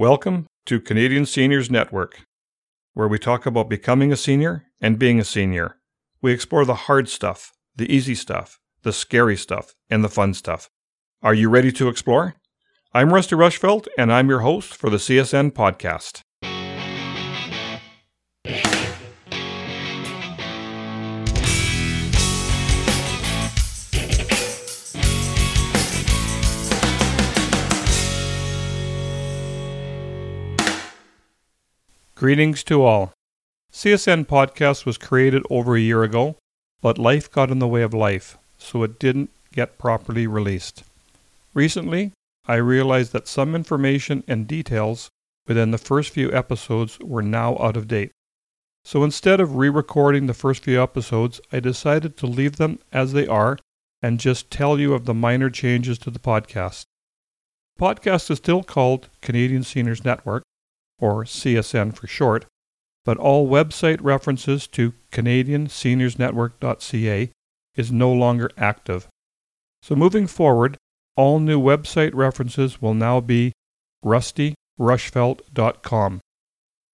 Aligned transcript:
Welcome 0.00 0.46
to 0.64 0.80
Canadian 0.80 1.26
Seniors 1.26 1.70
Network, 1.70 2.24
where 2.94 3.06
we 3.06 3.18
talk 3.18 3.44
about 3.44 3.68
becoming 3.68 4.10
a 4.10 4.16
senior 4.16 4.64
and 4.80 4.98
being 4.98 5.20
a 5.20 5.24
senior. 5.24 5.76
We 6.22 6.32
explore 6.32 6.64
the 6.64 6.86
hard 6.86 7.10
stuff, 7.10 7.52
the 7.76 7.94
easy 7.94 8.14
stuff, 8.14 8.58
the 8.82 8.94
scary 8.94 9.36
stuff, 9.36 9.74
and 9.90 10.02
the 10.02 10.08
fun 10.08 10.32
stuff. 10.32 10.70
Are 11.22 11.34
you 11.34 11.50
ready 11.50 11.70
to 11.72 11.88
explore? 11.88 12.36
I'm 12.94 13.12
Rusty 13.12 13.36
Rushfelt, 13.36 13.88
and 13.98 14.10
I'm 14.10 14.30
your 14.30 14.40
host 14.40 14.74
for 14.74 14.88
the 14.88 14.96
CSN 14.96 15.50
podcast. 15.50 16.22
Greetings 32.20 32.62
to 32.64 32.82
all. 32.82 33.14
CSN 33.72 34.26
Podcast 34.26 34.84
was 34.84 34.98
created 34.98 35.42
over 35.48 35.74
a 35.74 35.80
year 35.80 36.02
ago, 36.02 36.36
but 36.82 36.98
life 36.98 37.32
got 37.32 37.50
in 37.50 37.60
the 37.60 37.66
way 37.66 37.80
of 37.80 37.94
life, 37.94 38.36
so 38.58 38.82
it 38.82 38.98
didn't 38.98 39.30
get 39.54 39.78
properly 39.78 40.26
released. 40.26 40.84
Recently, 41.54 42.12
I 42.46 42.56
realized 42.56 43.14
that 43.14 43.26
some 43.26 43.54
information 43.54 44.22
and 44.28 44.46
details 44.46 45.08
within 45.48 45.70
the 45.70 45.78
first 45.78 46.10
few 46.10 46.30
episodes 46.30 46.98
were 47.00 47.22
now 47.22 47.56
out 47.56 47.74
of 47.74 47.88
date. 47.88 48.12
So 48.84 49.02
instead 49.02 49.40
of 49.40 49.56
re 49.56 49.70
recording 49.70 50.26
the 50.26 50.34
first 50.34 50.62
few 50.64 50.82
episodes, 50.82 51.40
I 51.50 51.60
decided 51.60 52.18
to 52.18 52.26
leave 52.26 52.56
them 52.56 52.80
as 52.92 53.14
they 53.14 53.26
are 53.28 53.56
and 54.02 54.20
just 54.20 54.50
tell 54.50 54.78
you 54.78 54.92
of 54.92 55.06
the 55.06 55.14
minor 55.14 55.48
changes 55.48 55.96
to 56.00 56.10
the 56.10 56.18
podcast. 56.18 56.84
The 57.78 57.82
podcast 57.82 58.30
is 58.30 58.36
still 58.36 58.62
called 58.62 59.08
Canadian 59.22 59.64
Seniors 59.64 60.04
Network 60.04 60.42
or 61.00 61.24
CSN 61.24 61.96
for 61.96 62.06
short, 62.06 62.46
but 63.04 63.16
all 63.16 63.48
website 63.48 63.98
references 64.02 64.66
to 64.68 64.92
CanadianSeniorsNetwork.ca 65.10 67.30
is 67.74 67.90
no 67.90 68.12
longer 68.12 68.50
active. 68.56 69.08
So 69.82 69.96
moving 69.96 70.26
forward, 70.26 70.76
all 71.16 71.40
new 71.40 71.58
website 71.60 72.14
references 72.14 72.82
will 72.82 72.94
now 72.94 73.20
be 73.20 73.52
rustyrushfelt.com. 74.04 76.20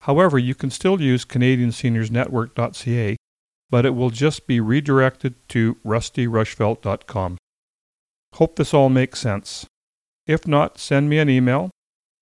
However, 0.00 0.38
you 0.38 0.54
can 0.54 0.70
still 0.70 1.00
use 1.00 1.24
CanadianSeniorsNetwork.ca, 1.24 3.16
but 3.70 3.84
it 3.84 3.90
will 3.90 4.10
just 4.10 4.46
be 4.46 4.60
redirected 4.60 5.34
to 5.48 5.74
rustyrushfelt.com. 5.84 7.38
Hope 8.34 8.54
this 8.56 8.74
all 8.74 8.88
makes 8.88 9.18
sense. 9.18 9.66
If 10.26 10.46
not, 10.46 10.78
send 10.78 11.08
me 11.08 11.18
an 11.18 11.28
email 11.28 11.70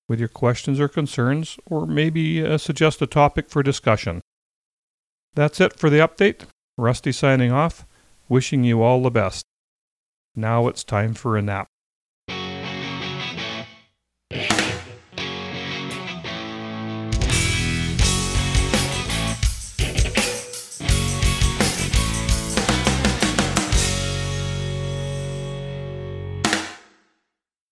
with 0.08 0.18
your 0.18 0.28
questions 0.28 0.78
or 0.78 0.88
concerns, 0.88 1.58
or 1.66 1.86
maybe 1.86 2.44
uh, 2.44 2.58
suggest 2.58 3.00
a 3.02 3.06
topic 3.06 3.48
for 3.48 3.62
discussion. 3.62 4.20
That's 5.34 5.60
it 5.60 5.78
for 5.78 5.90
the 5.90 5.98
update. 5.98 6.42
Rusty 6.76 7.12
signing 7.12 7.52
off, 7.52 7.86
wishing 8.28 8.64
you 8.64 8.82
all 8.82 9.02
the 9.02 9.10
best. 9.10 9.44
Now 10.36 10.68
it's 10.68 10.84
time 10.84 11.14
for 11.14 11.36
a 11.36 11.42
nap. 11.42 11.68